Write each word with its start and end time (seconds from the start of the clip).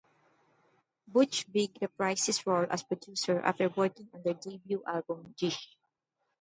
Butch 1.07 1.43
Vig 1.45 1.75
reprised 1.79 2.25
his 2.25 2.47
role 2.47 2.65
as 2.71 2.81
producer 2.81 3.39
after 3.41 3.69
working 3.69 4.09
on 4.15 4.23
their 4.23 4.33
debut 4.33 4.81
album 4.87 5.35
"Gish". 5.37 5.77